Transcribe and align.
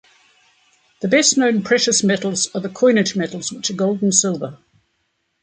The 1.01 1.07
best 1.07 1.37
known 1.37 1.61
precious 1.61 2.03
metals 2.03 2.49
are 2.55 2.61
the 2.61 2.69
coinage 2.69 3.15
metals, 3.15 3.51
which 3.53 3.69
are 3.69 3.75
gold 3.75 4.01
and 4.01 4.11
silver. 4.11 4.57